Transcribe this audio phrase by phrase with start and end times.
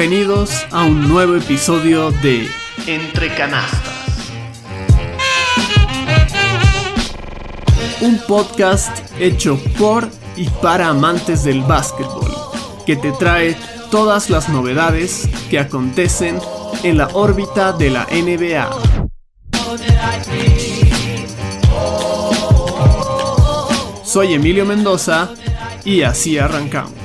[0.00, 2.48] Bienvenidos a un nuevo episodio de
[2.86, 3.82] Entre Canastas.
[8.00, 12.30] Un podcast hecho por y para amantes del básquetbol,
[12.86, 13.54] que te trae
[13.90, 16.38] todas las novedades que acontecen
[16.82, 18.70] en la órbita de la NBA.
[24.02, 25.28] Soy Emilio Mendoza
[25.84, 26.99] y así arrancamos.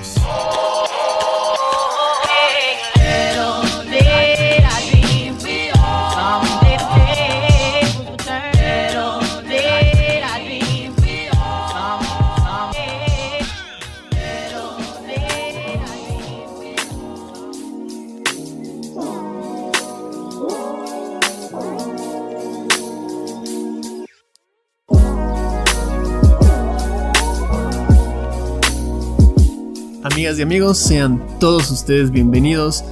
[30.26, 32.84] Amigas y amigos, sean todos ustedes bienvenidos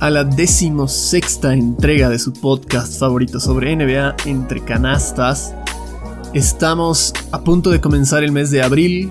[0.00, 5.54] a la decimosexta entrega de su podcast favorito sobre NBA entre canastas.
[6.34, 9.10] Estamos a punto de comenzar el mes de abril,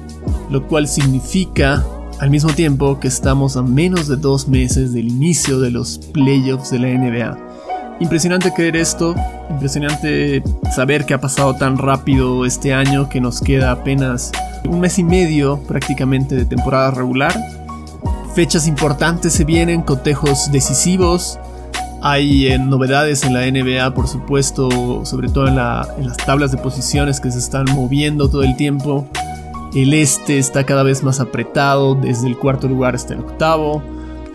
[0.52, 1.84] lo cual significa
[2.20, 6.70] al mismo tiempo que estamos a menos de dos meses del inicio de los playoffs
[6.70, 7.98] de la NBA.
[8.00, 9.16] Impresionante creer esto,
[9.50, 10.44] impresionante
[10.76, 14.32] saber que ha pasado tan rápido este año que nos queda apenas
[14.70, 17.34] un mes y medio prácticamente de temporada regular
[18.34, 21.38] Fechas importantes se vienen, cotejos decisivos.
[22.02, 27.20] Hay eh, novedades en la NBA, por supuesto, sobre todo en, las tablas de posiciones
[27.20, 29.06] que se están moviendo todo el tiempo.
[29.76, 33.84] El este está cada vez más apretado, desde el cuarto lugar hasta el octavo.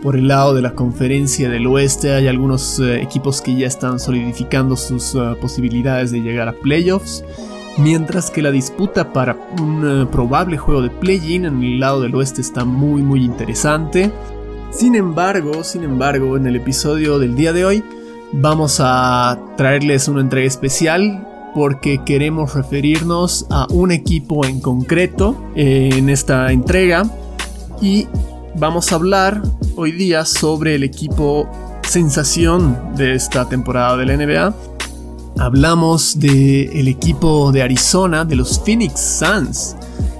[0.03, 3.99] Por el lado de la conferencia del oeste hay algunos eh, equipos que ya están
[3.99, 7.25] solidificando sus eh, posibilidades de llegar a playoffs
[7.79, 12.15] mientras que la disputa para un eh, probable juego de play-in en el lado del
[12.15, 14.11] oeste está muy muy interesante.
[14.71, 17.85] Sin embargo, sin embargo, en el episodio del día de hoy
[18.33, 25.91] vamos a traerles una entrega especial porque queremos referirnos a un equipo en concreto eh,
[25.95, 27.05] en esta entrega
[27.81, 28.07] y
[28.57, 29.43] vamos a hablar
[29.77, 31.49] hoy día sobre el equipo
[31.83, 34.76] sensación de esta temporada de la NBA
[35.39, 39.77] hablamos del equipo de Arizona, de los Phoenix Suns.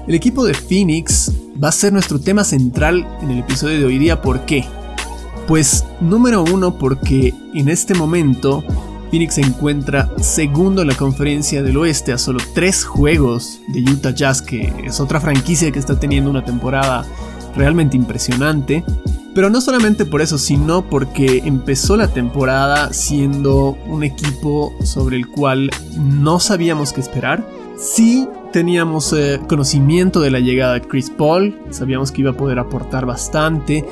[0.07, 3.97] El equipo de Phoenix va a ser nuestro tema central en el episodio de hoy
[3.97, 4.21] día.
[4.21, 4.65] ¿Por qué?
[5.47, 8.63] Pues número uno porque en este momento
[9.09, 14.11] Phoenix se encuentra segundo en la conferencia del oeste a solo tres juegos de Utah
[14.11, 17.05] Jazz, que es otra franquicia que está teniendo una temporada
[17.55, 18.83] realmente impresionante.
[19.37, 25.27] Pero no solamente por eso, sino porque empezó la temporada siendo un equipo sobre el
[25.27, 27.47] cual no sabíamos qué esperar.
[27.77, 32.57] Sí teníamos eh, conocimiento de la llegada de Chris Paul, sabíamos que iba a poder
[32.57, 33.85] aportar bastante,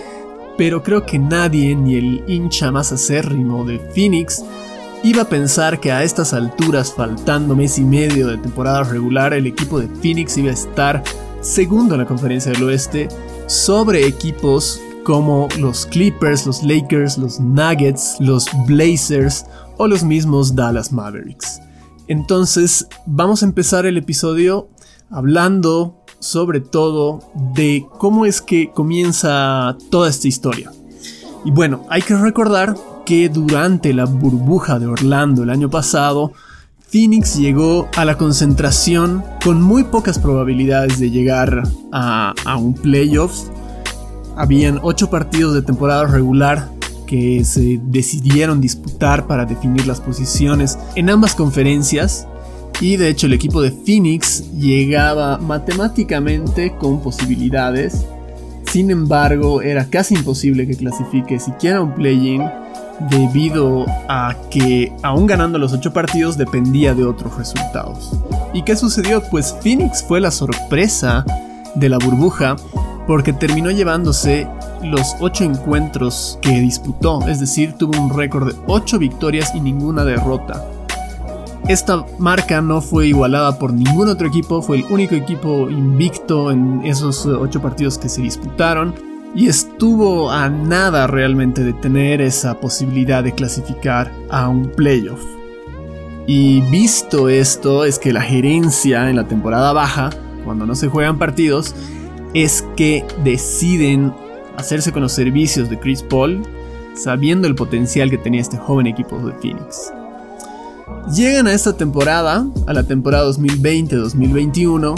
[0.58, 4.44] pero creo que nadie, ni el hincha más acérrimo de Phoenix,
[5.04, 9.46] iba a pensar que a estas alturas, faltando mes y medio de temporada regular, el
[9.46, 11.04] equipo de Phoenix iba a estar
[11.42, 13.10] segundo en la conferencia del oeste
[13.46, 19.46] sobre equipos como los Clippers, los Lakers, los Nuggets, los Blazers
[19.78, 21.62] o los mismos Dallas Mavericks.
[22.08, 24.68] Entonces vamos a empezar el episodio
[25.10, 27.20] hablando sobre todo
[27.54, 30.72] de cómo es que comienza toda esta historia.
[31.46, 36.34] Y bueno, hay que recordar que durante la burbuja de Orlando el año pasado,
[36.90, 43.50] Phoenix llegó a la concentración con muy pocas probabilidades de llegar a, un playoff
[44.36, 46.70] habían ocho partidos de temporada regular
[47.06, 52.28] que se decidieron disputar para definir las posiciones en ambas conferencias
[52.82, 58.06] y de hecho el equipo de Phoenix llegaba matemáticamente con posibilidades.
[58.66, 62.44] Sin embargo, era casi imposible que clasifique siquiera un play-in
[63.10, 68.12] debido a que aún ganando los ocho partidos dependía de otros resultados.
[68.54, 69.22] ¿Y qué sucedió?
[69.30, 71.26] Pues Phoenix fue la sorpresa
[71.76, 72.56] de la burbuja
[73.08, 74.48] porque terminó llevándose
[74.84, 80.04] los 8 encuentros que disputó, es decir, tuvo un récord de 8 victorias y ninguna
[80.04, 80.66] derrota.
[81.68, 86.82] Esta marca no fue igualada por ningún otro equipo, fue el único equipo invicto en
[86.86, 88.94] esos 8 partidos que se disputaron
[89.34, 95.22] y estuvo a nada realmente de tener esa posibilidad de clasificar a un playoff.
[96.28, 100.10] Y visto esto es que la gerencia en la temporada baja,
[100.44, 101.76] cuando no se juegan partidos,
[102.36, 104.14] es que deciden
[104.58, 106.44] hacerse con los servicios de Chris Paul,
[106.94, 109.94] sabiendo el potencial que tenía este joven equipo de Phoenix.
[111.16, 114.96] Llegan a esta temporada, a la temporada 2020-2021,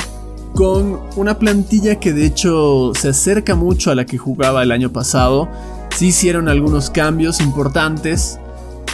[0.56, 4.92] con una plantilla que de hecho se acerca mucho a la que jugaba el año
[4.92, 5.48] pasado.
[5.96, 8.40] sí hicieron algunos cambios importantes,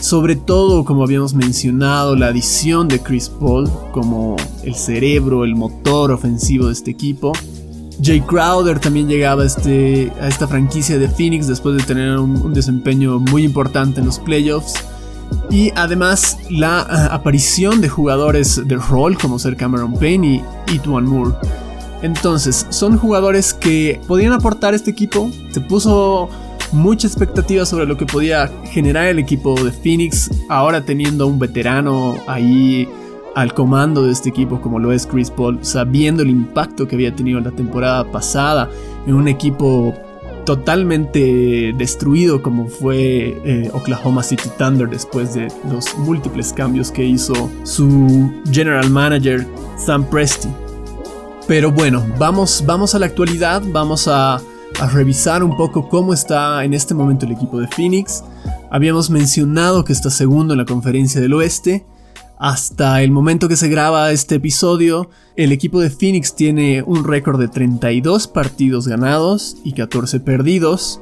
[0.01, 6.11] sobre todo como habíamos mencionado, la adición de Chris Paul como el cerebro, el motor
[6.11, 7.31] ofensivo de este equipo.
[8.01, 12.53] Jay Crowder también llegaba a, este, a esta franquicia de Phoenix después de tener un,
[12.53, 14.73] desempeño muy importante en los playoffs.
[15.49, 16.81] Y además la
[17.11, 21.35] aparición de jugadores de rol como ser Cameron Payne y Tuan Moore.
[22.01, 25.31] Entonces, son jugadores que podían aportar este equipo.
[25.51, 26.29] Se puso
[26.73, 31.39] mucha expectativa sobre lo que podía generar el equipo de Phoenix, ahora teniendo a un
[31.39, 32.87] veterano ahí
[33.35, 37.15] al comando de este equipo como lo es Chris Paul, sabiendo el impacto que había
[37.15, 38.69] tenido la temporada pasada
[39.07, 39.93] en un equipo
[40.45, 47.49] totalmente destruido como fue eh, Oklahoma City Thunder después de los múltiples cambios que hizo
[47.63, 49.47] su general manager
[49.77, 50.49] Sam Presti.
[51.47, 54.41] Pero bueno, vamos, vamos a la actualidad, vamos a
[54.79, 58.23] a revisar un poco cómo está en este momento el equipo de Phoenix.
[58.69, 61.85] Habíamos mencionado que está segundo en la conferencia del oeste.
[62.37, 67.39] Hasta el momento que se graba este episodio, el equipo de Phoenix tiene un récord
[67.39, 70.99] de 32 partidos ganados y 14 perdidos,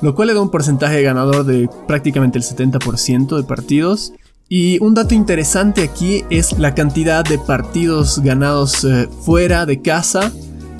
[0.00, 4.12] lo cual le da un porcentaje ganador de prácticamente el 70% de partidos.
[4.48, 10.32] Y un dato interesante aquí es la cantidad de partidos ganados eh, fuera de casa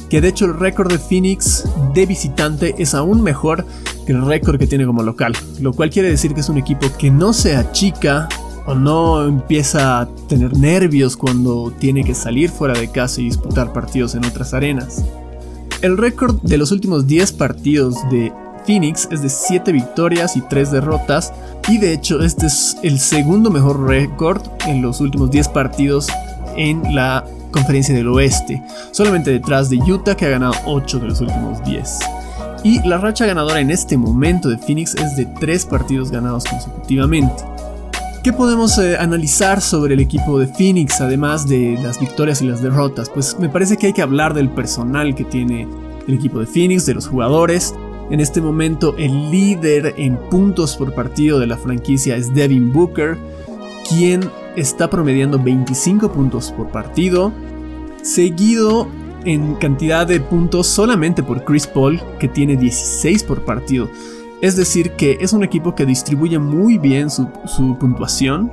[0.08, 3.66] que de hecho el récord de Phoenix de visitante es aún mejor
[4.06, 6.86] que el récord que tiene como local, lo cual quiere decir que es un equipo
[6.98, 8.28] que no se achica
[8.68, 13.72] o no empieza a tener nervios cuando tiene que salir fuera de casa y disputar
[13.72, 15.02] partidos en otras arenas.
[15.80, 18.30] El récord de los últimos 10 partidos de
[18.66, 21.32] Phoenix es de 7 victorias y 3 derrotas
[21.66, 26.08] y de hecho este es el segundo mejor récord en los últimos 10 partidos
[26.58, 31.22] en la conferencia del oeste, solamente detrás de Utah que ha ganado 8 de los
[31.22, 31.98] últimos 10.
[32.64, 37.57] Y la racha ganadora en este momento de Phoenix es de 3 partidos ganados consecutivamente.
[38.22, 42.60] ¿Qué podemos eh, analizar sobre el equipo de Phoenix además de las victorias y las
[42.60, 43.08] derrotas?
[43.08, 45.68] Pues me parece que hay que hablar del personal que tiene
[46.06, 47.74] el equipo de Phoenix, de los jugadores.
[48.10, 53.16] En este momento el líder en puntos por partido de la franquicia es Devin Booker,
[53.88, 57.32] quien está promediando 25 puntos por partido,
[58.02, 58.88] seguido
[59.24, 63.88] en cantidad de puntos solamente por Chris Paul, que tiene 16 por partido.
[64.40, 67.26] Es decir, que es un equipo que distribuye muy bien su,
[67.78, 68.52] puntuación.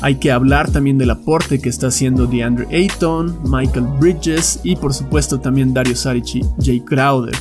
[0.00, 4.92] Hay que hablar también del aporte que está haciendo DeAndre Ayton, Michael Bridges y por
[4.94, 7.34] supuesto también Dario Saric y Jay Crowder.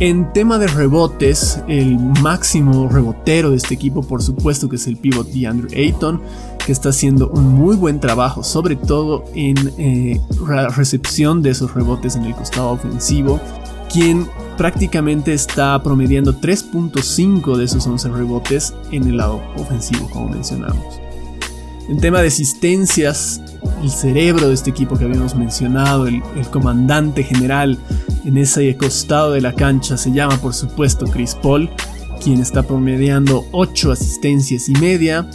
[0.00, 4.96] En tema de rebotes, el máximo rebotero de este equipo por supuesto que es el
[4.96, 6.20] pivot DeAndre Ayton,
[6.64, 10.20] que está haciendo un muy buen trabajo, sobre todo en eh,
[10.76, 13.38] recepción de esos rebotes en el costado ofensivo,
[13.92, 14.26] quien
[14.62, 21.00] prácticamente está promediando 3.5 de esos 11 rebotes en el lado ofensivo, como mencionamos.
[21.88, 23.40] En tema de asistencias,
[23.82, 27.76] el cerebro de este equipo que habíamos mencionado, el, el comandante general
[28.24, 31.68] en ese costado de la cancha se llama por supuesto Chris Paul,
[32.22, 35.28] quien está promediando 8 asistencias y media,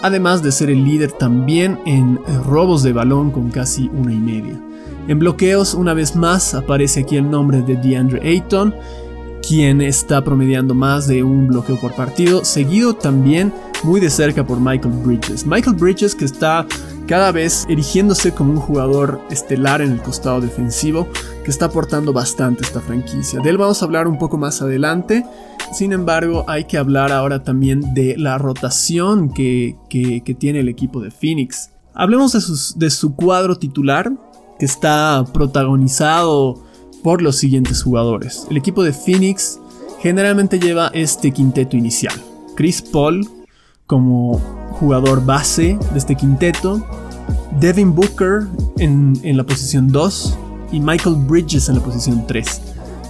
[0.00, 4.69] además de ser el líder también en robos de balón con casi una y media.
[5.10, 8.72] En bloqueos, una vez más, aparece aquí el nombre de DeAndre Ayton,
[9.42, 13.52] quien está promediando más de un bloqueo por partido, seguido también
[13.82, 15.44] muy de cerca por Michael Bridges.
[15.44, 16.64] Michael Bridges que está
[17.08, 21.08] cada vez erigiéndose como un jugador estelar en el costado defensivo,
[21.44, 23.40] que está aportando bastante esta franquicia.
[23.40, 25.26] De él vamos a hablar un poco más adelante.
[25.72, 29.76] Sin embargo, hay que hablar ahora también de la rotación que,
[30.38, 31.70] tiene el equipo de Phoenix.
[31.94, 34.12] Hablemos de, de su cuadro titular,
[34.60, 36.62] que está protagonizado
[37.02, 38.46] por los siguientes jugadores.
[38.50, 39.58] El equipo de Phoenix
[40.00, 42.14] generalmente lleva este quinteto inicial.
[42.54, 43.26] Chris Paul
[43.86, 44.38] como
[44.72, 46.86] jugador base de este quinteto,
[47.58, 48.46] Devin Booker
[48.78, 50.38] en, en la posición 2
[50.72, 52.60] y Michael Bridges en la posición 3.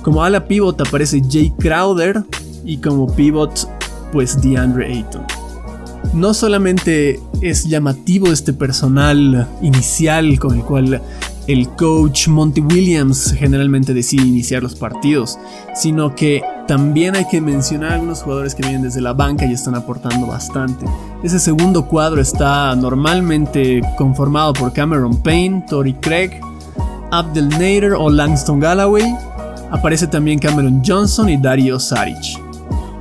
[0.02, 2.24] Como ala pivot aparece Jay Crowder
[2.64, 3.68] y como pivot
[4.12, 5.24] pues DeAndre Ayton.
[6.14, 11.02] No solamente es llamativo este personal inicial con el cual
[11.46, 15.38] el coach Monty Williams generalmente decide iniciar los partidos,
[15.74, 19.74] sino que también hay que mencionar algunos jugadores que vienen desde la banca y están
[19.74, 20.86] aportando bastante.
[21.22, 26.40] Ese segundo cuadro está normalmente conformado por Cameron Payne, Tori Craig,
[27.10, 29.14] Abdel Nader o Langston Galloway.
[29.70, 32.49] Aparece también Cameron Johnson y Dario Saric.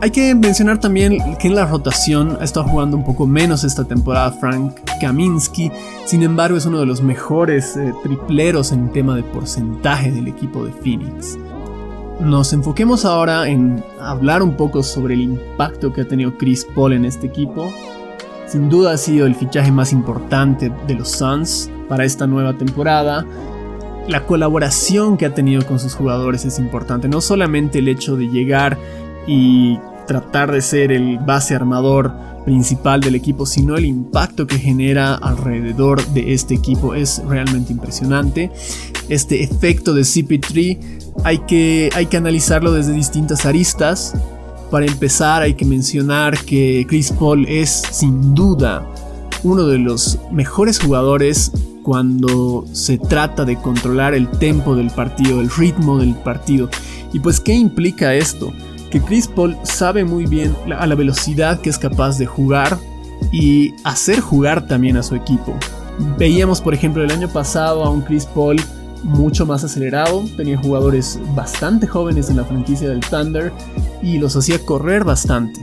[0.01, 3.83] Hay que mencionar también que en la rotación ha estado jugando un poco menos esta
[3.83, 5.69] temporada Frank Kaminsky,
[6.05, 10.63] sin embargo es uno de los mejores eh, tripleros en tema de porcentaje del equipo
[10.63, 11.37] de Phoenix.
[12.21, 16.93] nos enfoquemos ahora en hablar un poco sobre el impacto que ha tenido Chris Paul
[16.93, 17.69] en este equipo.
[18.47, 23.25] Sin duda ha sido el fichaje más importante de los Suns para esta nueva temporada.
[24.07, 28.27] La colaboración que ha tenido con sus jugadores es importante, no solamente el hecho de
[28.29, 28.77] llegar
[29.29, 32.11] y tratar de ser el base armador
[32.45, 38.49] principal del equipo, sino el impacto que genera alrededor de este equipo es realmente impresionante.
[39.07, 40.79] Este efecto de CP3
[41.23, 44.15] hay que, hay que analizarlo desde distintas aristas.
[44.71, 48.83] Para empezar hay que mencionar que Chris Paul es sin duda
[49.43, 51.51] uno de los mejores jugadores
[51.83, 56.67] cuando se trata de controlar el tempo del partido, el ritmo del partido.
[57.13, 58.51] Y pues, ¿qué implica esto?
[58.89, 62.77] Que Chris Paul sabe muy bien a la velocidad que es capaz de jugar
[63.31, 65.55] y hacer jugar también a su equipo.
[66.17, 68.57] Veíamos, por ejemplo, el año pasado a un Chris Paul
[69.03, 73.51] mucho más acelerado, tenía jugadores bastante jóvenes en la franquicia del Thunder
[74.01, 75.61] y los hacía correr bastante.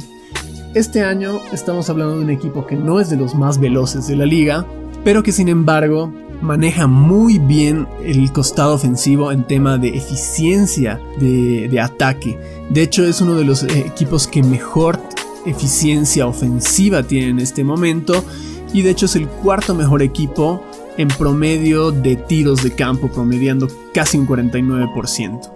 [0.75, 4.17] Este año estamos hablando de un equipo que no es de los más veloces de
[4.17, 4.67] la liga,
[5.05, 6.13] pero que sin embargo
[6.43, 12.39] maneja muy bien el costado ofensivo en tema de eficiencia de, ataque.
[12.71, 14.99] De hecho, es uno de los eh, equipos que mejor
[15.47, 18.25] eficiencia ofensiva tiene en este momento.
[18.73, 20.63] Y de hecho es el cuarto mejor equipo
[20.99, 25.53] en promedio de tiros de campo, promediando casi un 49%.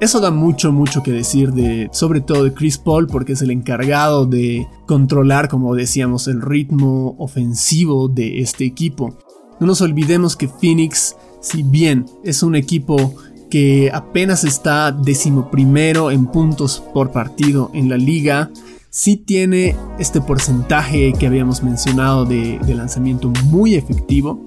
[0.00, 3.50] Eso da mucho, mucho que decir de, sobre todo de Chris Paul, porque es el
[3.50, 9.14] encargado de controlar, como decíamos, el ritmo ofensivo de este equipo.
[9.60, 13.14] No nos olvidemos que Phoenix, si bien es un equipo
[13.50, 18.50] que apenas está decimoprimero en puntos por partido en la liga,
[18.88, 24.42] sí tiene este porcentaje que habíamos mencionado de, de, lanzamiento muy efectivo,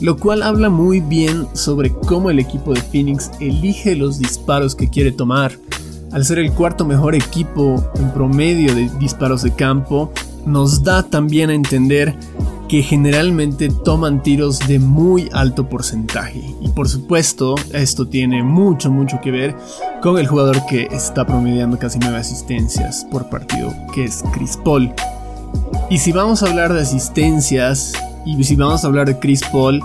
[0.00, 4.88] lo cual habla muy bien sobre cómo el equipo de Phoenix elige los disparos que
[4.88, 5.52] quiere tomar.
[6.12, 10.12] Al ser el cuarto mejor equipo en promedio de disparos de campo,
[10.46, 12.16] nos da también a entender
[12.68, 16.42] que generalmente toman tiros de muy alto porcentaje.
[16.60, 19.56] Y por supuesto, esto tiene mucho, mucho que ver
[20.02, 24.92] con el jugador que está promediando casi 9 asistencias por partido, que es Chris Paul.
[25.90, 27.92] Y si vamos a hablar de asistencias
[28.24, 29.80] y si vamos a hablar de Chris Paul,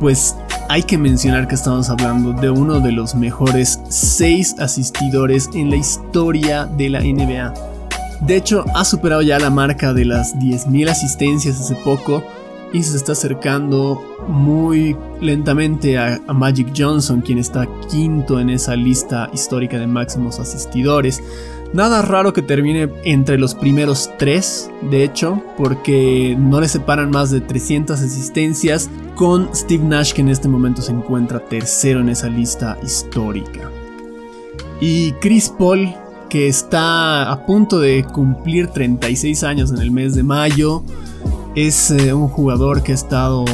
[0.00, 0.34] pues
[0.68, 5.76] hay que mencionar que estamos hablando de uno de los mejores 6 asistidores en la
[5.76, 7.75] historia de la NBA.
[8.20, 12.22] De hecho, ha superado ya la marca de las 10.000 asistencias hace poco
[12.72, 19.30] y se está acercando muy lentamente a, Magic Johnson, quien está quinto en esa lista
[19.32, 21.22] histórica de máximos asistidores.
[21.72, 27.30] Nada raro que termine entre los primeros tres, de hecho, porque no le separan más
[27.30, 32.28] de 300 asistencias con Steve Nash que en este momento se encuentra tercero en esa
[32.28, 33.70] lista histórica.
[34.80, 35.94] Y Chris Paul
[36.28, 40.82] que está a punto de cumplir 36 años en el mes de mayo.
[41.54, 43.44] Es eh, un jugador que ha estado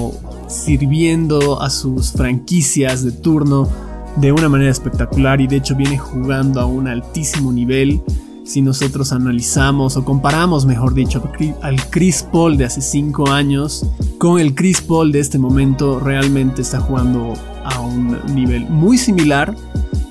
[0.48, 3.68] sirviendo a sus franquicias de turno
[4.16, 8.02] de una manera espectacular y de hecho viene jugando a un altísimo nivel.
[8.44, 11.22] Si nosotros analizamos o comparamos, mejor dicho,
[11.62, 13.86] al Chris Paul de hace 5 años
[14.18, 19.54] con el Chris Paul de este momento, realmente está jugando a un nivel muy similar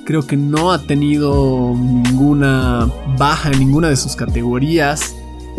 [0.04, 5.14] Creo que no ha tenido ninguna baja en ninguna de sus categorías.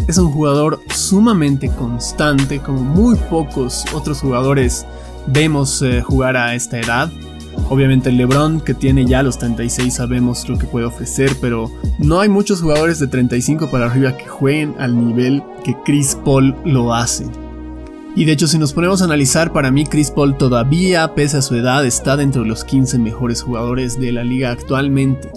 [0.08, 4.86] Es un jugador sumamente constante, como muy pocos otros jugadores
[5.28, 7.12] vemos eh, jugar a esta edad.
[7.70, 12.20] Obviamente el LeBron que tiene ya los 36 sabemos lo que puede ofrecer, pero no
[12.20, 16.94] hay muchos jugadores de 35 para arriba que jueguen al nivel que Chris Paul lo
[16.94, 17.26] hace.
[18.16, 21.42] Y de hecho, si nos ponemos a analizar, para mí Chris Paul todavía, pese a
[21.42, 25.32] su edad, está dentro de los 15 mejores jugadores de la liga actualmente.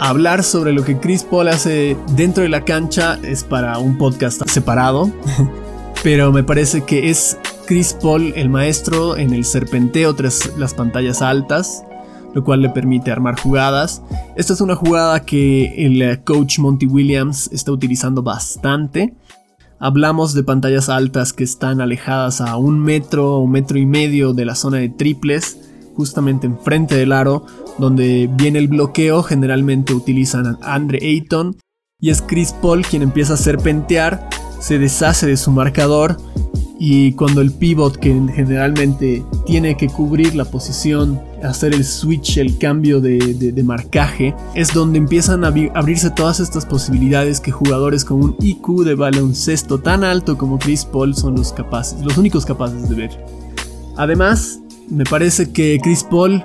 [0.00, 4.40] Hablar sobre lo que Chris Paul hace dentro de la cancha es para un podcast
[4.48, 5.10] separado,
[6.02, 7.36] pero me parece que es
[7.66, 11.84] Chris Paul el maestro en el serpenteo tras las pantallas altas,
[12.32, 14.00] lo cual le permite armar jugadas.
[14.34, 19.12] Esta es una jugada que el coach Monty Williams está utilizando bastante
[19.80, 24.44] Hablamos de pantallas altas que están alejadas a un metro o metro y medio de
[24.44, 25.58] la zona de triples,
[25.94, 27.46] justamente enfrente del aro,
[27.78, 29.22] donde viene el bloqueo.
[29.22, 31.56] Generalmente utilizan a Andre Ayton
[32.00, 34.28] y es Chris Paul quien empieza a serpentear,
[34.60, 36.16] se deshace de su marcador
[36.80, 42.58] y cuando el pivot que generalmente tiene que cubrir la posición, hacer el switch, el
[42.58, 48.36] cambio de, marcaje, es donde empiezan a abrirse todas estas posibilidades que jugadores con un
[48.40, 52.94] IQ de baloncesto tan alto como Chris Paul son los capaces, los únicos capaces de
[52.94, 53.24] ver.
[53.96, 56.44] Además, me parece que Chris Paul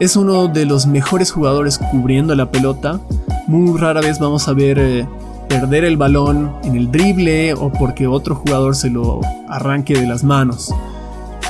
[0.00, 3.00] Es uno de los mejores jugadores cubriendo la pelota.
[3.46, 5.06] Muy rara vez vamos a ver eh,
[5.48, 10.24] perder el balón en el drible o porque otro jugador se lo arranque de las
[10.24, 10.72] manos.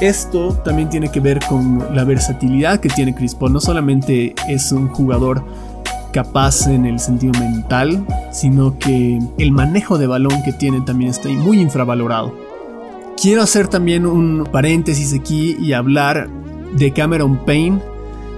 [0.02, 3.52] Esto también tiene que ver con la versatilidad que tiene Chris Paul.
[3.52, 5.44] No solamente es un jugador
[6.12, 11.28] capaz en el sentido mental, sino que el manejo de balón que tiene también está
[11.28, 12.34] muy infravalorado.
[13.16, 16.28] Quiero hacer también un paréntesis aquí y hablar
[16.76, 17.78] de Cameron Payne.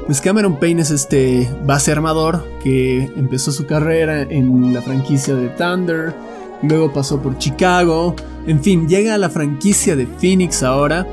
[0.05, 5.49] Pues Cameron Payne es este base armador que empezó su carrera en la franquicia de
[5.49, 6.15] Thunder,
[6.63, 8.15] luego pasó por Chicago,
[8.47, 11.07] en fin, llega a la franquicia de Phoenix ahora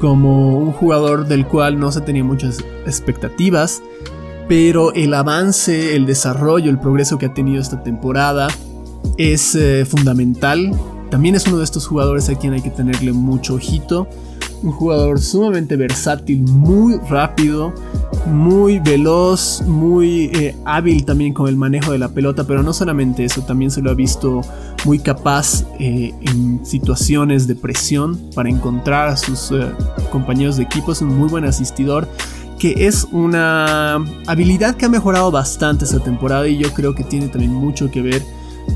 [0.00, 3.82] como un jugador del cual no se tenía muchas expectativas,
[4.48, 8.48] pero el avance, el desarrollo, el progreso que ha tenido esta temporada
[9.16, 10.70] es eh, fundamental.
[11.10, 14.08] También es uno de estos jugadores a quien hay que tenerle mucho ojito.
[14.62, 17.72] Un jugador sumamente versátil, muy rápido,
[18.26, 23.24] muy veloz, muy eh, hábil también con el manejo de la pelota, pero no solamente
[23.24, 24.40] eso, también se lo ha visto
[24.84, 29.66] muy capaz eh, en situaciones de presión para encontrar a sus eh,
[30.10, 32.08] compañeros de equipo, es un muy buen asistidor
[32.58, 33.96] que es una
[34.26, 38.00] habilidad que ha mejorado bastante esta temporada y yo creo que tiene también mucho que
[38.00, 38.22] ver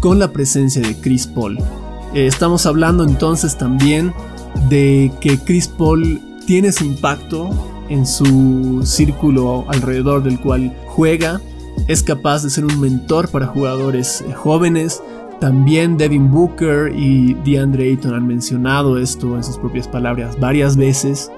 [0.01, 1.59] con la presencia de Chris Paul.
[2.13, 4.13] estamos hablando entonces también
[4.69, 7.51] de que Chris Paul tiene ese impacto
[7.89, 11.41] en su círculo alrededor del cual juega.
[11.89, 15.03] Es capaz de ser un mentor para jugadores eh, jóvenes.
[15.41, 21.31] También Devin Booker y DeAndre Ayton han mencionado esto en sus propias palabras varias veces.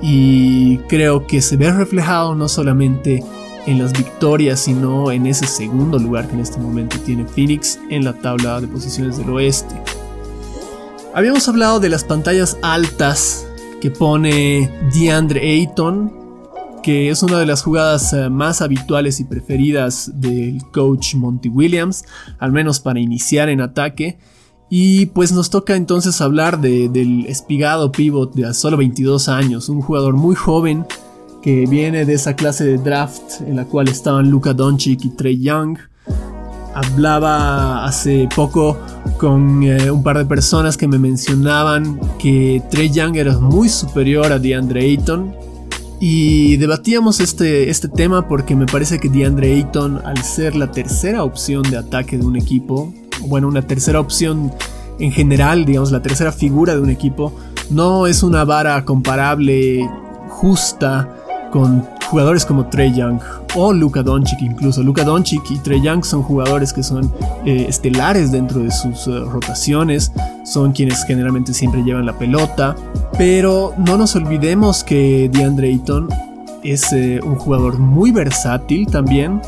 [0.00, 3.22] Y creo que se ve reflejado no solamente
[3.66, 8.04] en las victorias, sino en ese segundo lugar que en este momento tiene Phoenix en
[8.04, 9.74] la tabla de posiciones del oeste.
[11.14, 13.46] Habíamos hablado de las pantallas altas
[13.82, 16.10] que pone DeAndre Ayton,
[16.82, 22.06] que es una de las jugadas eh, más habituales y preferidas del coach Monty Williams,
[22.38, 24.18] al menos para iniciar en ataque.
[24.70, 30.14] Y pues nos toca entonces hablar del espigado pivot de solo 22 años, un jugador
[30.14, 30.86] muy joven
[31.42, 35.38] que viene de esa clase de draft en la cual estaban Luka Doncic y Trey
[35.42, 35.76] Young
[36.74, 38.78] hablaba hace poco
[39.18, 44.32] con eh, un par de personas que me mencionaban que Trey Young era muy superior
[44.32, 45.34] a DeAndre Ayton.
[46.00, 51.22] Y debatíamos este, este tema porque me parece que DeAndre Ayton, al ser la tercera
[51.22, 52.92] opción de ataque de un equipo,
[53.26, 54.52] bueno, una tercera opción
[54.98, 57.32] en general, digamos, la tercera figura de un equipo,
[57.70, 59.88] no es una vara comparable,
[60.28, 61.08] justa,
[61.52, 63.20] con jugadores como Trey Young
[63.54, 64.82] o Luka Doncic incluso.
[64.82, 67.10] Luka Doncic y Trey Young son jugadores que son
[67.46, 70.12] eh, estelares dentro de sus eh, rotaciones,
[70.44, 72.76] son quienes generalmente siempre llevan la pelota,
[73.16, 76.10] pero no nos olvidemos que DeAndre Ayton
[76.62, 79.40] es eh, un jugador muy versátil también.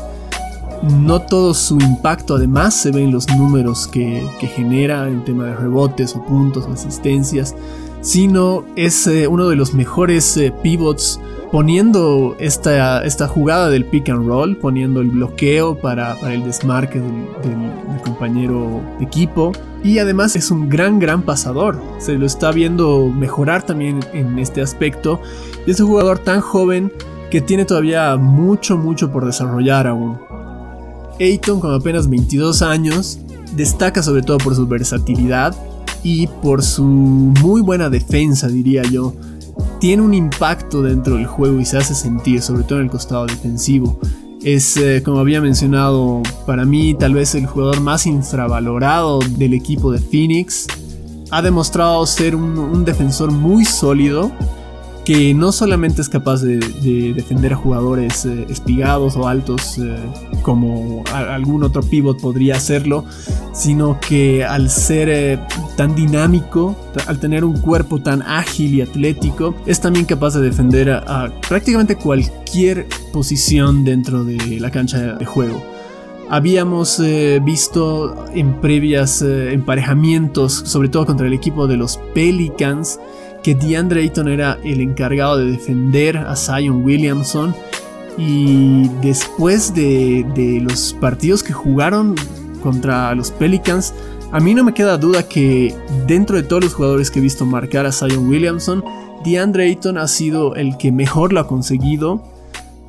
[0.81, 5.45] No todo su impacto además se ve en los números que, que genera en tema
[5.45, 7.53] de rebotes o puntos o asistencias,
[8.01, 11.19] sino es uno de los mejores pivots
[11.55, 18.01] poniendo esta, esta jugada del pick and roll, poniendo el bloqueo para, el desmarque del,
[18.03, 19.53] compañero de equipo.
[19.81, 21.81] Y además es un gran, gran pasador.
[21.97, 25.21] Se lo está viendo mejorar también en este aspecto.
[25.65, 26.91] Y es un jugador tan joven
[27.31, 30.17] que tiene todavía mucho, mucho por desarrollar aún.
[31.21, 33.19] Ayton con apenas 22 años
[33.55, 35.55] destaca sobre todo por su versatilidad
[36.03, 39.13] y por su muy buena defensa, diría yo
[39.79, 43.25] tiene un impacto dentro del juego y se hace sentir, sobre todo en el costado
[43.25, 43.99] defensivo.
[44.43, 49.91] Es, eh, como había mencionado, para mí tal vez el jugador más infravalorado del equipo
[49.91, 50.67] de Phoenix.
[51.31, 54.31] Ha demostrado ser un defensor muy sólido
[55.05, 56.57] que no solamente es capaz de,
[57.13, 59.95] defender a jugadores eh, espigados o altos eh,
[60.41, 63.05] como algún otro pivot podría hacerlo,
[63.53, 65.39] sino que al ser
[65.75, 66.75] tan dinámico,
[67.07, 71.95] al tener un cuerpo tan ágil y atlético, es también capaz de defender a, prácticamente
[71.95, 75.63] cualquier posición dentro de la cancha de juego.
[76.29, 77.01] Habíamos
[77.43, 82.99] visto en previas emparejamientos, sobre todo contra el equipo de los Pelicans,
[83.45, 87.53] que DeAndre Ayton era el encargado de defender a Zion Williamson.
[88.17, 90.25] Y después de,
[90.63, 92.15] los partidos que jugaron
[92.63, 93.93] contra los Pelicans,
[94.31, 95.75] a mí no me queda duda que
[96.07, 98.83] dentro de todos los jugadores que he visto marcar a Zion Williamson,
[99.23, 102.23] DeAndre Ayton ha sido el que mejor lo ha conseguido.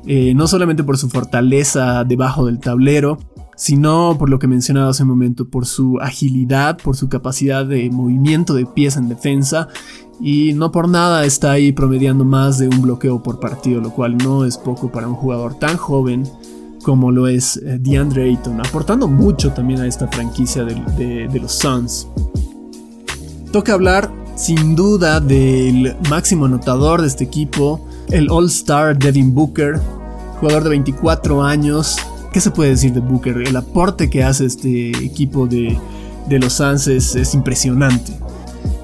[0.05, 3.17] Eh, no solamente por su fortaleza debajo del tablero,
[3.57, 7.89] sino por lo que mencionaba hace un momento, por su agilidad, por su capacidad de
[7.89, 9.67] movimiento de pies en defensa
[10.21, 14.17] y no por nada está ahí promediando más de un bloqueo por partido, lo cual
[14.17, 16.23] no es poco para un jugador tan joven
[16.87, 22.07] como lo es eh, DeAndre Ayton, aportando mucho también a esta franquicia de, los Suns.
[23.51, 29.81] Toca hablar sin duda del máximo anotador de este equipo, el All-Star Devin Booker,
[30.39, 31.97] jugador de 24 años.
[32.31, 33.35] ¿Qué se puede decir de Booker?
[33.35, 35.77] El aporte que hace este equipo de,
[36.29, 38.13] los Suns es, impresionante.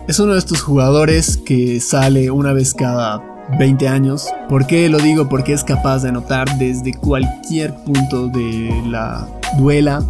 [0.10, 4.28] Es uno de estos jugadores que sale una vez cada 20 años.
[4.50, 5.30] ¿Por qué lo digo?
[5.30, 10.04] Porque es capaz de anotar desde cualquier punto de la duela.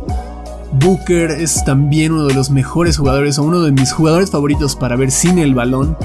[0.73, 4.95] Booker es también uno de los mejores jugadores o uno de mis jugadores favoritos para
[4.95, 5.95] ver sin el balón.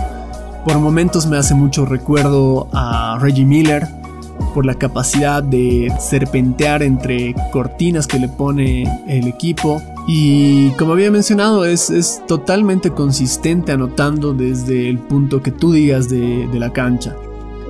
[0.65, 3.89] Por momentos me hace mucho recuerdo a Reggie Miller
[4.55, 9.81] por la capacidad de serpentear entre cortinas que le pone el equipo.
[10.07, 16.09] Y como había mencionado, es, es totalmente consistente anotando desde el punto que tú digas
[16.09, 17.15] de, de la cancha.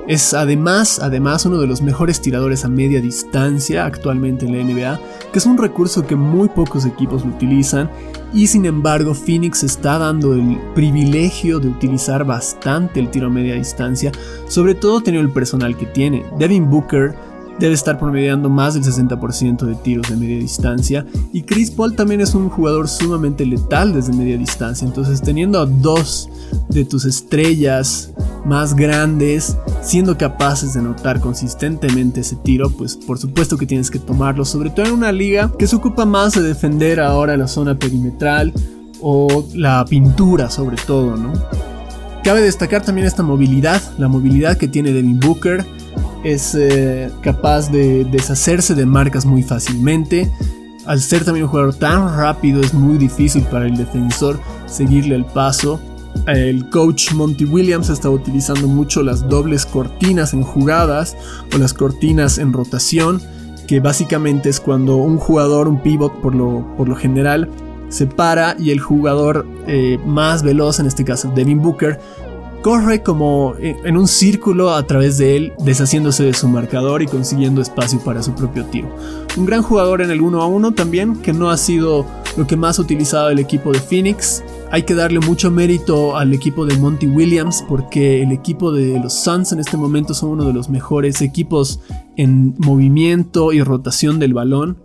[0.09, 4.99] Es además, además uno de los mejores tiradores a media distancia actualmente en la NBA,
[5.31, 7.91] que es un recurso que muy pocos equipos lo utilizan
[8.33, 13.53] y sin embargo Phoenix está dando el privilegio de utilizar bastante el tiro a media
[13.53, 14.11] distancia,
[14.47, 16.25] sobre todo teniendo el personal que tiene.
[16.39, 17.13] Devin Booker
[17.59, 21.05] debe estar promediando más del 60% de tiros de media distancia.
[21.33, 24.87] Y Chris Paul también es un jugador sumamente letal desde media distancia.
[24.87, 26.29] Entonces teniendo a dos
[26.69, 28.11] de tus estrellas
[28.45, 33.99] más grandes, siendo capaces de notar consistentemente ese tiro, pues por supuesto que tienes que
[33.99, 37.75] tomarlo, sobre todo en una liga que se ocupa más de defender ahora la zona
[37.75, 38.53] perimetral
[39.01, 41.31] o la pintura sobre todo, ¿no?
[42.23, 45.65] Cabe destacar también esta movilidad, la movilidad que tiene Devin Booker,
[46.23, 50.29] es eh, capaz de deshacerse de marcas muy fácilmente.
[50.85, 55.25] Al ser también un jugador tan rápido es muy difícil para el defensor seguirle el
[55.25, 55.79] paso.
[56.27, 61.15] El coach Monty Williams está utilizando mucho las dobles cortinas en jugadas
[61.53, 63.21] o las cortinas en rotación,
[63.67, 67.49] que básicamente es cuando un jugador, un pivot por lo, por lo general,
[67.89, 71.99] se para y el jugador eh, más veloz, en este caso Devin Booker,
[72.61, 77.61] corre como en un círculo a través de él, deshaciéndose de su marcador y consiguiendo
[77.61, 78.89] espacio para su propio tiro.
[79.37, 82.05] Un gran jugador en el 1 a 1 también, que no ha sido
[82.37, 84.43] lo que más ha utilizado el equipo de Phoenix.
[84.71, 89.13] Hay que darle mucho mérito al equipo de Monty Williams porque el equipo de los
[89.13, 91.79] Suns en este momento son uno de los mejores equipos
[92.17, 94.77] en movimiento y rotación del balón.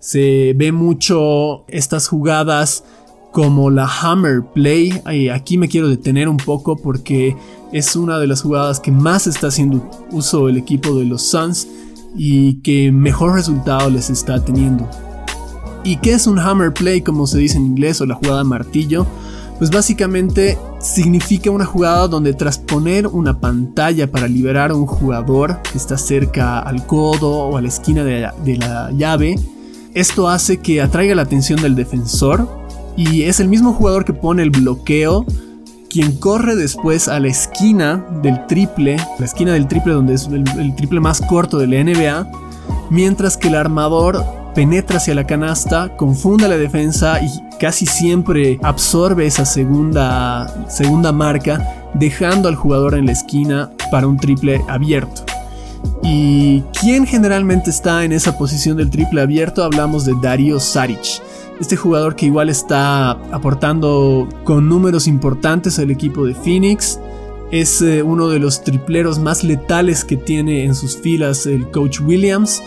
[0.00, 2.84] Se ve mucho estas jugadas
[3.32, 5.00] como la Hammer Play.
[5.32, 7.34] aquí me quiero detener un poco porque
[7.72, 11.66] es una de las jugadas que más está haciendo uso el equipo de los Suns
[12.14, 14.86] y que mejor resultado les está teniendo.
[15.84, 19.06] ¿Y qué es un Hammer Play como se dice en inglés o la jugada martillo?
[19.58, 25.60] Pues básicamente significa una jugada donde tras poner una pantalla para liberar a un jugador
[25.62, 29.36] que está cerca al codo o a la esquina de la llave,
[29.94, 32.48] esto hace que atraiga la atención del defensor
[32.96, 35.26] y es el mismo jugador que pone el bloqueo
[35.90, 40.74] quien corre después a la esquina del triple, la esquina del triple donde es el,
[40.74, 42.30] triple más corto de la NBA,
[42.88, 49.26] mientras que el armador penetra hacia la canasta, confunde la defensa y casi siempre absorbe
[49.26, 55.24] esa segunda, segunda marca, dejando al jugador en la esquina para un triple abierto.
[56.02, 59.64] ¿Y quién generalmente está en esa posición del triple abierto?
[59.64, 61.22] Hablamos de Dario Saric
[61.62, 66.98] este jugador que igual está aportando con números importantes al equipo de Phoenix.
[67.52, 72.00] Es eh, uno de los tripleros más letales que tiene en sus filas el coach
[72.00, 72.60] Williams.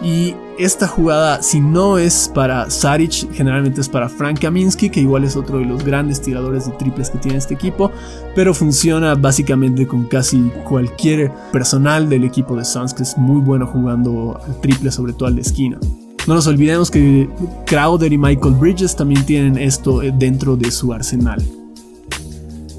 [0.00, 5.24] Y esta jugada, si no es para Saric, generalmente es para Frank Kaminsky, que igual
[5.24, 7.90] es otro de los grandes tiradores de triples que tiene este equipo,
[8.34, 13.66] pero funciona básicamente con casi cualquier personal del equipo de Suns, que es muy bueno
[13.66, 15.78] jugando triple, sobre todo al de esquina.
[16.26, 17.28] No nos olvidemos que
[17.66, 21.40] Crowder y Michael Bridges también tienen esto eh, dentro de su arsenal.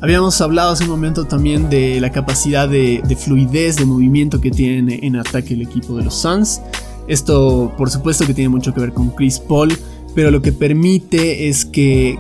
[0.02, 5.00] Habíamos hablado hace un momento también de la capacidad de, fluidez, de movimiento que tiene
[5.02, 6.62] en ataque el equipo de los Suns.
[7.08, 9.78] Esto por supuesto que tiene mucho que ver con Chris Paul,
[10.16, 12.18] pero lo que permite es que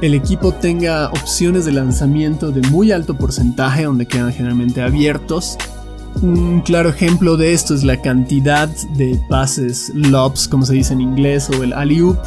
[0.00, 5.58] el equipo tenga opciones de lanzamiento de muy alto porcentaje, donde quedan generalmente abiertos,
[6.22, 11.00] un claro ejemplo de esto es la cantidad de pases lobs, como se dice en
[11.00, 12.18] inglés, o el alley-oop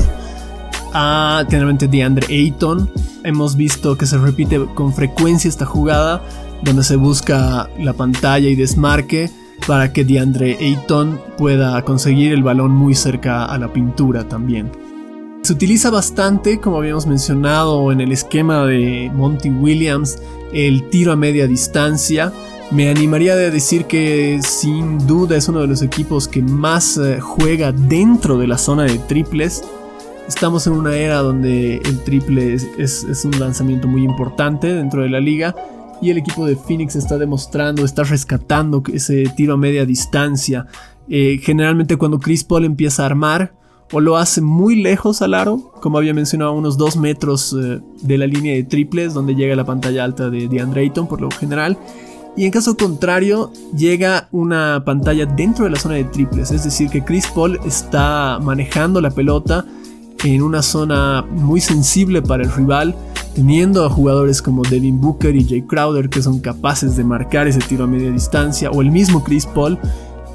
[0.94, 2.90] a generalmente DeAndre Ayton.
[3.24, 6.24] Hemos visto que se repite con frecuencia esta jugada
[6.64, 9.30] donde se busca la pantalla y desmarque
[9.68, 14.72] para que DeAndre Ayton pueda conseguir el balón muy cerca a la pintura también.
[15.44, 20.22] Se utiliza bastante, como habíamos mencionado en el esquema de Monty Williams,
[20.54, 22.32] el tiro a media distancia.
[22.70, 27.20] Me animaría a decir que sin duda es uno de los equipos que más eh,
[27.20, 29.64] juega dentro de la zona de triples.
[30.28, 35.20] Estamos en una era donde el triple es, un lanzamiento muy importante dentro de la
[35.20, 35.56] liga
[36.02, 40.66] y el equipo de Phoenix está demostrando, está rescatando ese tiro a media distancia.
[41.08, 43.54] Eh, generalmente cuando Chris Paul empieza a armar
[43.92, 48.18] o lo hace muy lejos al aro, como había mencionado, unos 2 metros eh, de
[48.18, 51.78] la línea de triples donde llega la pantalla alta de DeAndre Ayton por lo general.
[52.36, 56.90] Y en caso contrario, llega una pantalla dentro de la zona de triples, es decir,
[56.90, 59.66] que Chris Paul está manejando la pelota
[60.24, 62.96] en una zona muy sensible para el rival,
[63.36, 67.60] teniendo a jugadores como Devin Booker y Jay Crowder que son capaces de marcar ese
[67.60, 69.80] tiro a media distancia, o el mismo Chris Paul,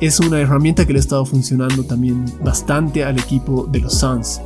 [0.00, 4.40] es una herramienta que le ha estado funcionando también bastante al equipo de los Suns.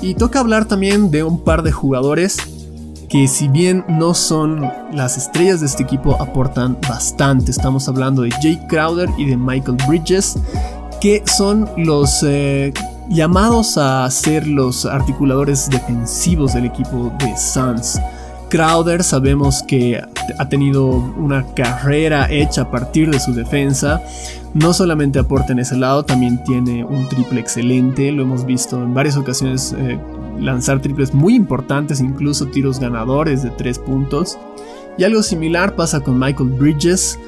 [0.00, 2.38] Y toca hablar también de un par de jugadores
[3.08, 7.50] que si bien no son las estrellas de este equipo, aportan bastante.
[7.50, 10.38] Estamos hablando de Jay Crowder y de Michael Bridges,
[10.98, 12.72] que son los eh,
[13.08, 18.00] llamados a ser los articuladores defensivos del equipo de Suns.
[18.48, 19.98] Crowder sabemos que
[20.38, 24.02] ha tenido una carrera hecha a partir de su defensa.
[24.52, 28.12] No solamente aporta en ese lado, también tiene un triple excelente.
[28.12, 29.98] Lo hemos visto en varias ocasiones eh,
[30.38, 34.38] lanzar triples muy importantes, incluso tiros ganadores de 3 puntos.
[34.98, 37.18] Y algo similar pasa con Michael Bridges,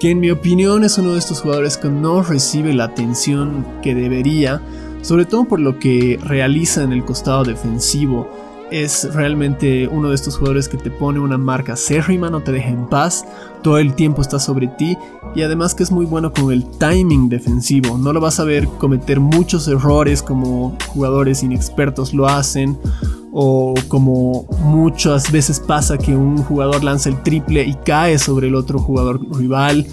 [0.00, 3.94] que en mi opinión es uno de estos jugadores que no recibe la atención que
[3.94, 4.62] debería
[5.04, 8.28] sobre todo por lo que realiza en el costado defensivo.
[8.70, 12.70] Es realmente uno de estos jugadores que te pone una marca acérrima, no te deja
[12.70, 13.24] en paz,
[13.62, 14.96] todo el tiempo está sobre ti
[15.34, 17.98] y además que es muy bueno con el timing defensivo.
[17.98, 22.78] No lo vas a ver cometer muchos errores como jugadores inexpertos lo hacen
[23.30, 28.54] o como muchas veces pasa que un jugador lanza el triple y cae sobre el
[28.54, 29.86] otro jugador rival.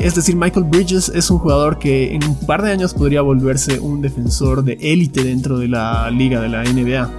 [0.00, 3.78] Es decir, Michael Bridges es un jugador que en un par de años podría volverse
[3.80, 7.10] un defensor de élite dentro de la liga de la NBA.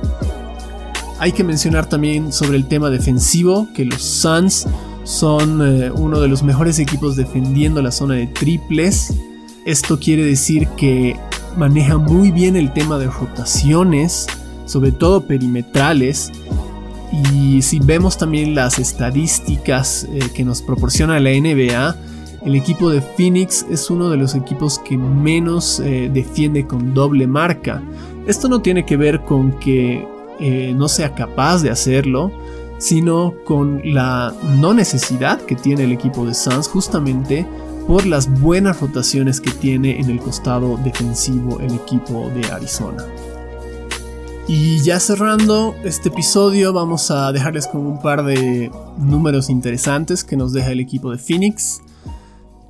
[1.19, 4.65] Hay que mencionar también sobre el tema defensivo que los Suns
[5.03, 9.13] son eh, uno de los mejores equipos defendiendo la zona de triples.
[9.63, 11.15] Esto quiere decir que
[11.55, 14.25] maneja muy bien el tema de rotaciones,
[14.65, 16.31] sobre todo perimetrales.
[17.31, 21.95] Y si vemos también las estadísticas eh, que nos proporciona la NBA,
[22.43, 27.27] el equipo de Phoenix es uno de los equipos que menos eh, defiende con doble
[27.27, 27.83] marca.
[28.25, 30.07] Esto no tiene que ver con que
[30.39, 32.31] eh, no sea capaz de hacerlo,
[32.79, 37.45] sino con la no necesidad que tiene el equipo de Suns justamente
[37.85, 43.05] por las buenas rotaciones que tiene en el costado defensivo el equipo de Arizona.
[44.47, 50.35] Y ya cerrando este episodio vamos a dejarles con un par de números interesantes que
[50.35, 51.81] nos deja el equipo de Phoenix.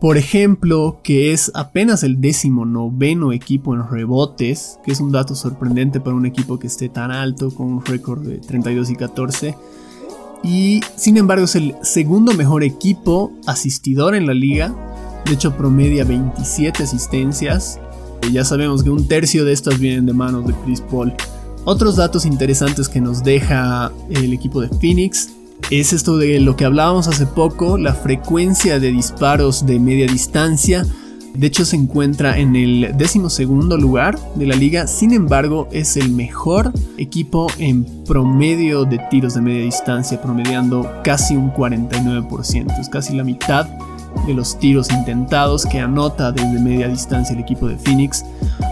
[0.02, 5.36] Por ejemplo, que es apenas el décimo noveno equipo en rebotes, que es un dato
[5.36, 9.56] sorprendente para un equipo que esté tan alto con un récord de 32 y 14.
[10.44, 14.74] Y sin embargo es el segundo mejor equipo asistidor en la liga.
[15.26, 17.80] De hecho promedia 27 asistencias.
[18.28, 21.14] Y ya sabemos que un tercio de estas vienen de manos de Chris Paul.
[21.64, 25.30] Otros datos interesantes que nos deja el equipo de Phoenix
[25.70, 30.86] es esto de lo que hablábamos hace poco, la frecuencia de disparos de media distancia.
[31.34, 36.12] De hecho se encuentra en el decimosegundo lugar de la liga, sin embargo es el
[36.12, 43.16] mejor equipo en promedio de tiros de media distancia, promediando casi un 49%, es casi
[43.16, 43.68] la mitad
[44.28, 48.26] de los tiros intentados que anota desde media distancia el equipo de Phoenix,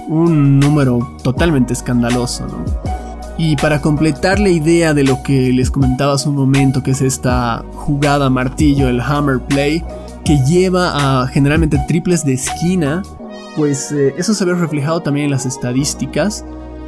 [0.10, 2.99] un número totalmente escandaloso, ¿no?
[3.40, 7.02] Y para completar la idea de lo que les comentaba hace un momento, que es
[7.02, 9.82] esta jugada martillo, el hammer play,
[10.26, 13.02] que lleva a generalmente triples de esquina,
[13.56, 16.44] pues eh, eso se ve reflejado también en las estadísticas,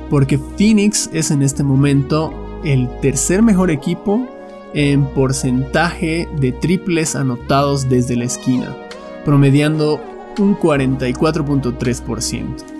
[0.10, 2.34] porque Phoenix es en este momento
[2.66, 4.28] el tercer mejor equipo
[4.74, 8.76] en porcentaje de triples anotados desde la esquina,
[9.24, 10.02] promediando
[10.38, 12.71] un 44.3%.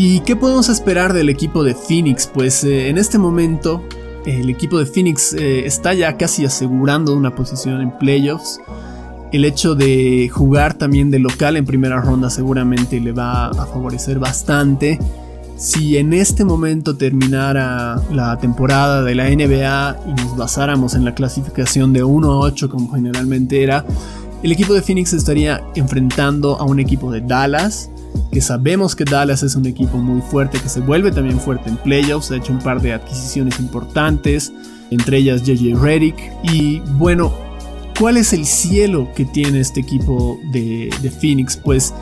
[0.00, 2.30] ¿Y qué podemos esperar del equipo de Phoenix?
[2.32, 3.82] Pues eh, en este momento
[4.26, 8.60] el equipo de Phoenix eh, está ya casi asegurando una posición en playoffs.
[9.32, 14.20] El hecho de jugar también de local en primera ronda seguramente le va a favorecer
[14.20, 15.00] bastante.
[15.56, 21.16] Si en este momento terminara la temporada de la NBA y nos basáramos en la
[21.16, 23.84] clasificación de 1 a 8 como generalmente era,
[24.44, 27.90] el equipo de Phoenix estaría enfrentando a un equipo de Dallas,
[28.30, 31.76] que sabemos que Dallas es un equipo muy fuerte, que se vuelve también fuerte en
[31.76, 34.52] playoffs, ha hecho un par de adquisiciones importantes,
[34.90, 36.16] entre ellas JJ Redick.
[36.42, 37.32] Y bueno,
[37.98, 40.90] ¿cuál es el cielo que tiene este equipo de,
[41.20, 41.56] Phoenix?
[41.56, 41.94] Pues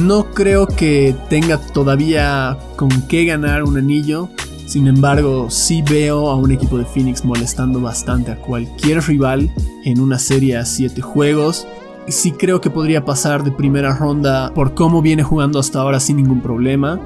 [0.00, 4.28] no creo que tenga todavía con qué ganar un anillo.
[4.66, 9.52] Sin embargo, sí veo a un equipo de Phoenix molestando bastante a cualquier rival
[9.84, 11.66] en una serie a 7 juegos
[12.08, 16.16] sí creo que podría pasar de primera ronda por cómo viene jugando hasta ahora sin
[16.16, 17.00] ningún problema.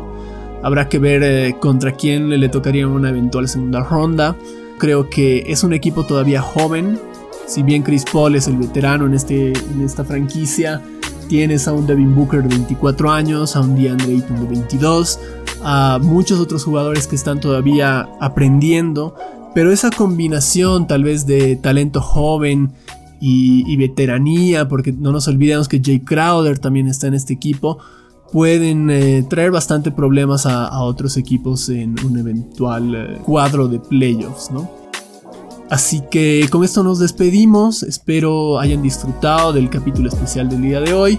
[0.63, 4.37] Habrá que ver eh, contra quién le, tocaría una eventual segunda ronda.
[4.79, 6.99] Creo que es un equipo todavía joven.
[7.47, 10.83] Si bien Chris Paul es el veterano en, este, en esta franquicia,
[11.29, 15.21] tienes a un Devin Booker de 24 años, a un DeAndre Ayton de 22,
[15.63, 19.15] a muchos otros jugadores que están todavía aprendiendo.
[19.55, 22.73] Pero esa combinación tal vez de talento joven
[23.21, 27.79] y, veteranía, porque no nos olvidemos que Jay Crowder también está en este equipo,
[28.33, 34.51] pueden eh, traer bastante problemas a, otros equipos en un eventual eh, cuadro de playoffs,
[34.51, 34.71] ¿no?
[35.71, 40.93] Así que con esto nos despedimos, espero hayan disfrutado del capítulo especial del día de
[40.93, 41.19] hoy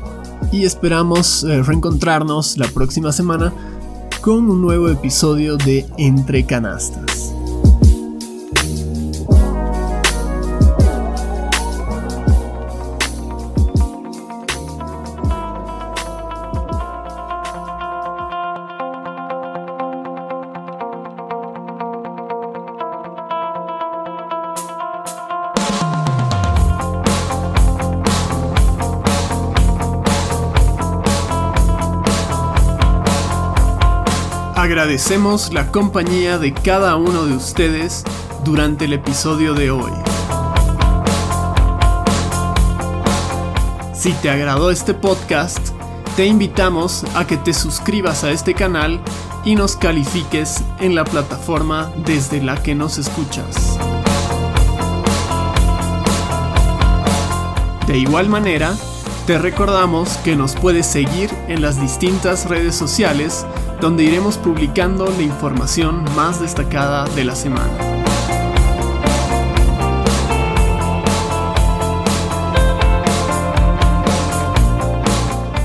[0.53, 3.53] y esperamos eh, reencontrarnos la próxima semana
[4.21, 7.36] con un nuevo episodio de Entre Canastas.
[34.87, 38.05] Agradecemos la compañía de cada uno de ustedes
[38.45, 39.91] durante el episodio de hoy.
[43.93, 45.59] Si te agradó este podcast,
[46.15, 49.01] te invitamos a que te suscribas a este canal
[49.43, 53.77] y nos califiques en la plataforma desde la que nos escuchas.
[57.87, 58.73] De igual manera,
[59.25, 63.45] te recordamos que nos puedes seguir en las distintas redes sociales
[63.81, 67.97] donde iremos publicando la información más destacada de la semana.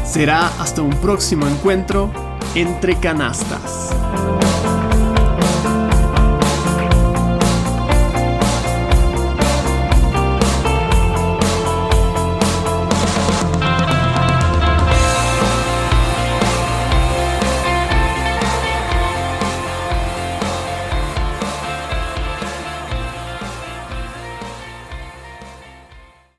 [0.04, 2.10] Será hasta un próximo encuentro
[2.54, 3.90] entre canastas.